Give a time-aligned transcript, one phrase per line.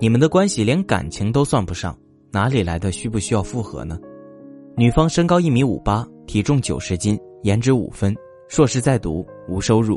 [0.00, 1.96] 你们的关系连感情都算不上，
[2.32, 3.98] 哪里来的需不需要复合呢？
[4.76, 8.14] 女方身高一米五八，体重九十斤，颜值五分，
[8.48, 9.96] 硕士在读，无收入；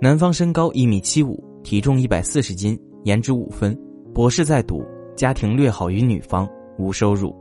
[0.00, 3.78] 男方身高一米七五，体重一百四十斤，颜值五分，
[4.12, 7.34] 博士在读，家庭略好于女方，无收入。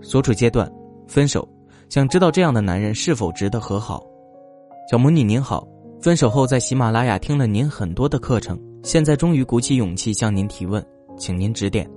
[0.00, 0.70] 所处阶段，
[1.08, 1.46] 分手。
[1.88, 4.06] 想知道这样的男人是否值得和好？
[4.88, 5.66] 小魔女您好，
[6.00, 10.80] 分手后在喜马拉雅听了您很多的课程，现在终于鼓起勇气向您提问。
[11.20, 11.88] 请您指点。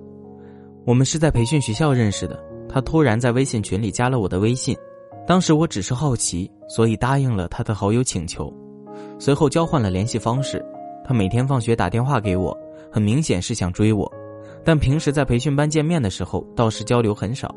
[0.85, 4.77] 我们是在培训学校认识的，他突然在微信群里加了我的微信，
[5.25, 8.53] 当时我只是好奇，所以答应了他的好友请求。
[9.17, 10.63] 随后交换了联系方式，
[11.05, 12.55] 他每天放学打电话给我，
[12.91, 14.11] 很明显是想追我，
[14.61, 17.55] 但平时在培训班见面的时候倒是交流很少。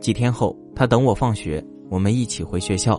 [0.00, 2.98] 几天后，他等我放学，我们一起回学校。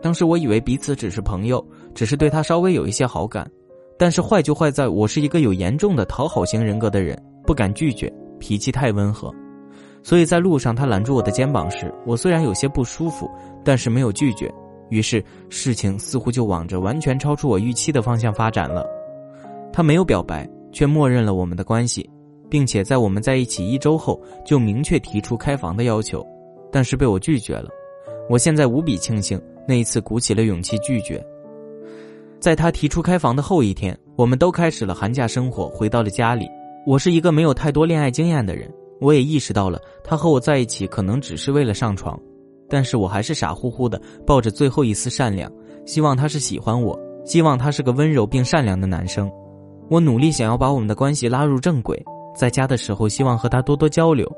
[0.00, 3.50] 当时我以为彼此只是朋友，只是对他稍微有一些好感。
[3.98, 9.34] 但是坏就坏在我是一个有严重的讨好型人格的人，不敢拒绝，脾气太温和，
[10.04, 13.28] 所以在路上他揽住我的肩膀时，我虽然有些不舒服，
[13.64, 14.48] 但是没有拒绝。
[14.90, 18.86] 于是事情似乎就往着完全超出我预期的方向发展了。
[19.72, 22.08] 他没有表白，却默认了我们的关系，
[22.48, 26.24] 并且在我们在一起一周后就明确提出开房的要求，
[26.72, 27.68] 但是被我拒绝了。
[28.30, 31.22] 我现在无比庆幸那一次鼓起了勇气拒绝。
[32.40, 36.48] 在他提出开房的后一天，我们都开始了寒假生活，回到了家里。
[36.86, 42.18] 我是一个没有太多恋爱经验的人，我也意识到了他和我在一起可能只是为了上床，
[42.68, 45.52] 但是我还是傻乎乎的抱着最后一丝善良，
[45.84, 49.30] 希望他是喜欢我，希望他是个温柔并善良的男生。
[49.90, 52.00] 我努力想要把我们的关系拉入正轨，
[52.36, 54.30] 在家的时候希望和他多多交流，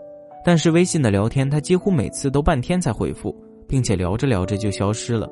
[0.43, 3.37] 但是微信的聊天他几乎每次都半天才回复，
[3.69, 5.29] 并且聊着聊着就消失了。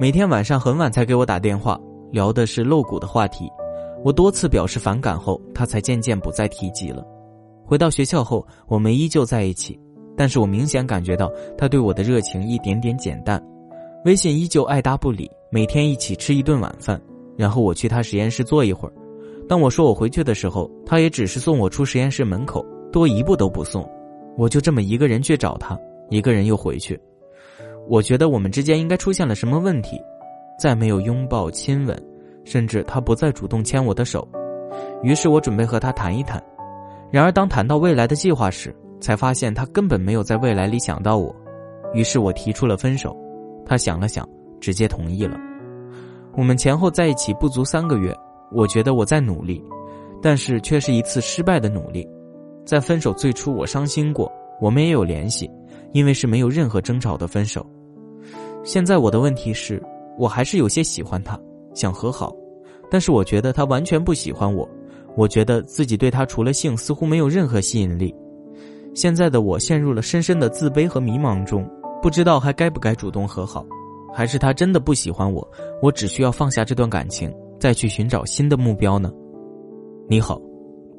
[0.00, 1.78] 每天晚上很晚才给我打电话，
[2.10, 3.52] 聊的是露骨的话题。
[4.02, 7.04] 我多次表示反感后，他才渐渐不再提及了。
[7.66, 9.78] 回到学校后，我们依旧在一起，
[10.16, 13.38] 但是我明显感觉到他对我的热情一点点减淡。
[14.06, 16.98] 微信依旧爱搭不理，每天一起吃一顿晚饭，
[17.36, 18.94] 然后我去他实验室坐一会儿。
[19.46, 23.86] 当我说我回去的时候，他也只是送我出实验室门口，多一步都不送。
[24.38, 25.78] 我就这么一个人去找他，
[26.08, 26.98] 一个人又回去。
[27.90, 30.00] 我觉得我们之间应该出现了什么问题，
[30.56, 32.02] 再没有拥抱亲吻，
[32.44, 34.26] 甚至他不再主动牵我的手。
[35.02, 36.40] 于是我准备和他谈一谈，
[37.10, 41.34] 然而当谈到未来的计划时，才发现他根本没有在未来里想到我。
[41.92, 43.12] 于是我提出了分手，
[43.66, 44.24] 他想了想，
[44.60, 45.36] 直接同意了。
[46.36, 48.16] 我们前后在一起不足三个月，
[48.52, 49.60] 我觉得我在努力，
[50.22, 52.08] 但是却是一次失败的努力。
[52.64, 54.30] 在分手最初，我伤心过，
[54.60, 55.50] 我们也有联系，
[55.90, 57.66] 因为是没有任何争吵的分手。
[58.62, 59.82] 现在我的问题是，
[60.18, 61.38] 我还是有些喜欢他，
[61.74, 62.34] 想和好，
[62.90, 64.68] 但是我觉得他完全不喜欢我，
[65.16, 68.14] 我觉得自己对他除了性似乎没有任何吸引力。
[68.94, 71.66] 现在的我陷入了深深的自卑和迷茫中，
[72.02, 73.64] 不知道还该不该主动和好，
[74.12, 75.46] 还是他真的不喜欢我，
[75.80, 79.10] 我只需要放下这段感情，再去寻找新的目标呢？
[80.06, 80.38] 你好，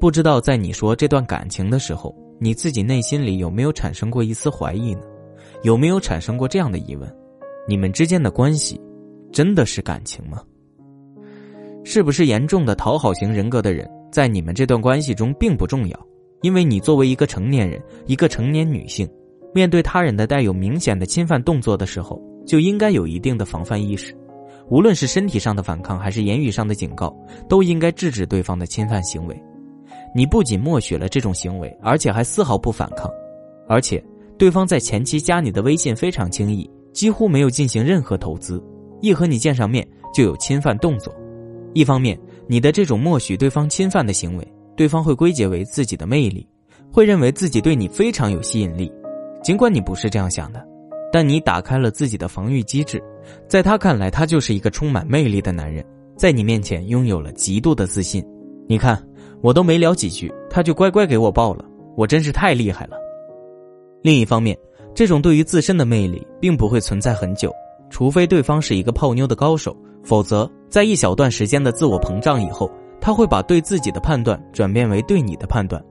[0.00, 5.02] 不知道在你说这段感情的时候，你自己内心里有没有产生过一丝怀疑呢？
[5.62, 7.21] 有没有产生过这样的疑问？
[7.66, 8.80] 你们之间的关系，
[9.30, 10.42] 真的是感情吗？
[11.84, 16.06] 是不是严重的讨好型人格的人，在你们这段关系中并不重要？
[16.42, 19.08] 因为你作为一个成年人，一个成年女性，
[19.54, 24.12] 面对他人的带有明显的侵犯动作的时候，就应该有一定的防范意识。
[24.68, 27.16] 无论是身体上的反抗，还是言语上的警告，
[27.48, 29.40] 都应该制止对方的侵犯行为。
[30.14, 33.08] 你不仅默许了这种行为，而且还丝毫不反抗，
[33.68, 34.02] 而且
[34.36, 36.68] 对方在前期加你的微信非常轻易。
[36.92, 38.62] 几乎没有进行任何投资，
[39.00, 41.14] 一和你见上面就有侵犯动作。
[41.74, 44.46] 一方面，你的这种默许对方侵犯的行为，
[44.76, 46.46] 对方会归结为自己的魅力，
[46.92, 48.92] 会认为自己对你非常有吸引力。
[49.42, 50.62] 尽管你不是这样想的，
[51.10, 53.02] 但你打开了自己的防御机制，
[53.48, 55.84] 在他看来，他就是一个充满魅力的男人，
[56.16, 58.22] 在你面前拥有了极度的自信。
[58.68, 59.02] 你看，
[59.40, 61.64] 我都没聊几句，他就乖乖给我抱了，
[61.96, 62.96] 我真是太厉害了。
[64.02, 64.56] 另一方面。
[64.94, 67.52] 这种对于自身的魅力并不会存在很久，
[67.90, 75.82] 除非对方是一个泡妞的高手，否则在一小段时间的自我膨胀以后，他会把对自己的判断转变为对你的判断，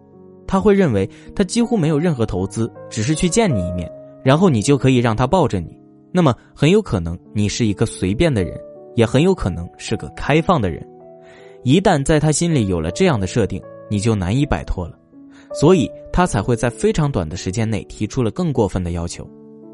[0.47, 3.91] 他会认为他几乎没有任何投资，只是去见你一面，
[4.23, 5.79] 然后你就可以让他抱着你。
[6.11, 8.59] 那么很有可能你是一个随便的人，
[8.95, 10.85] 也很有可能是个开放的人。
[11.63, 14.97] 一旦在他心里有了这样的设定，你就难以摆脱了，
[15.53, 19.27] 所以他才会在非常短的时间内提出了更过分的要求。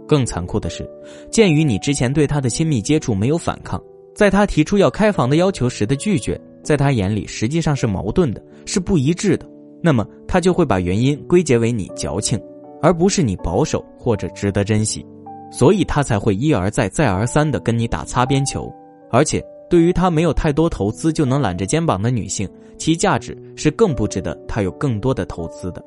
[0.08, 0.90] 更残酷的是，
[1.30, 3.82] 鉴于你之前对他的亲密接触没有反抗，
[4.16, 9.46] 在他提出要开房的要求时的拒绝，在他眼里实际上是矛盾的，是不一致的。
[9.84, 12.42] 那么他就会把原因归结为你矫情，
[12.82, 15.06] 而不是你保守或者值得珍惜，
[15.52, 18.74] 所以他才会一而再、再而三的跟你打擦边球。
[19.12, 25.84] 而且，对于他没有太多投资就能揽着肩膀的女性，其价值是更不值得他有更多的投资的。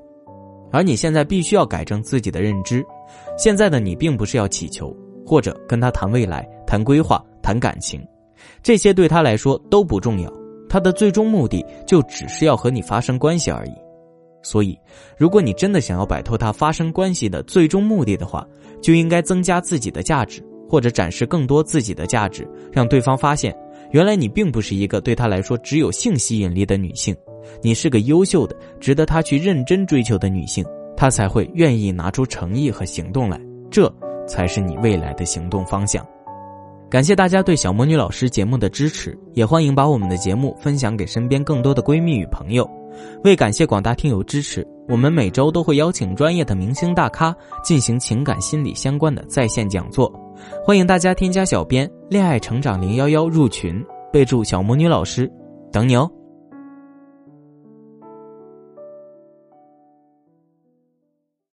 [0.72, 2.84] 而你现在必须要改正自己的认知，
[3.36, 4.94] 现在的你并不是要祈求
[5.26, 8.00] 或者跟他谈未来、谈规划、谈感情，
[8.62, 10.32] 这些对他来说都不重要。
[10.68, 13.72] 他的最终目的就只是要和你发生关系而已。
[14.42, 14.78] 所以，
[15.18, 18.46] 如果你真的想要摆脱他发生关系的最终目的的话，
[18.80, 23.54] 就应该增加自己的价值，或者展示更多自己的价值，让对方发现，
[23.90, 27.14] 原来你并不是一个对他来说只有性吸引力的女性。
[27.62, 30.64] 你是个优秀的、值得他去认真追求的女性，
[30.96, 33.40] 他才会愿意拿出诚意和行动来，
[33.70, 33.92] 这
[34.26, 36.06] 才是你未来的行动方向。
[36.88, 42.68] 感谢大家对小魔女老师节目的支持，也欢迎把我们的节目分享给身边更多的闺蜜与朋友。
[43.22, 50.12] 为感谢广大听友支持，我们每周都会邀请专业的明星大咖进行情感心理相关的在线讲座，
[50.66, 53.80] 欢迎大家添加小编“恋爱成长零幺幺”入群，
[54.12, 55.30] 备注“小魔女老师”，
[55.70, 56.10] 等你哦。